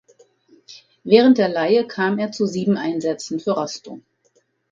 [1.03, 3.99] Während der Leihe kam er zu sieben Einsätzen für Rostow.